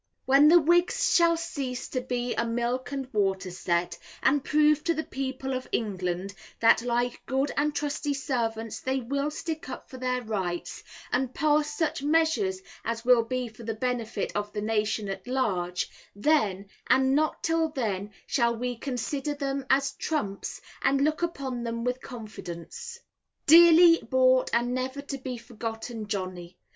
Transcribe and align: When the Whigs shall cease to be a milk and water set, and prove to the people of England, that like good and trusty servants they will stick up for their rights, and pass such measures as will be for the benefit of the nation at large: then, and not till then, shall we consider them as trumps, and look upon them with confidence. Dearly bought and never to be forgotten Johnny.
When 0.25 0.47
the 0.47 0.59
Whigs 0.59 1.13
shall 1.13 1.37
cease 1.37 1.87
to 1.89 2.01
be 2.01 2.33
a 2.33 2.43
milk 2.43 2.91
and 2.91 3.07
water 3.13 3.51
set, 3.51 3.99
and 4.23 4.43
prove 4.43 4.83
to 4.85 4.95
the 4.95 5.03
people 5.03 5.53
of 5.53 5.67
England, 5.71 6.33
that 6.59 6.81
like 6.81 7.21
good 7.27 7.51
and 7.55 7.75
trusty 7.75 8.15
servants 8.15 8.79
they 8.79 8.99
will 9.01 9.29
stick 9.29 9.69
up 9.69 9.91
for 9.91 9.97
their 9.99 10.23
rights, 10.23 10.83
and 11.11 11.35
pass 11.35 11.69
such 11.77 12.01
measures 12.01 12.61
as 12.83 13.05
will 13.05 13.21
be 13.23 13.47
for 13.47 13.61
the 13.61 13.75
benefit 13.75 14.31
of 14.35 14.51
the 14.53 14.61
nation 14.61 15.07
at 15.07 15.27
large: 15.27 15.87
then, 16.15 16.65
and 16.87 17.13
not 17.13 17.43
till 17.43 17.69
then, 17.69 18.09
shall 18.25 18.55
we 18.55 18.77
consider 18.77 19.35
them 19.35 19.67
as 19.69 19.91
trumps, 19.91 20.61
and 20.81 21.01
look 21.01 21.21
upon 21.21 21.61
them 21.63 21.83
with 21.83 22.01
confidence. 22.01 22.99
Dearly 23.45 23.99
bought 24.09 24.49
and 24.51 24.73
never 24.73 25.01
to 25.03 25.19
be 25.19 25.37
forgotten 25.37 26.07
Johnny. 26.07 26.57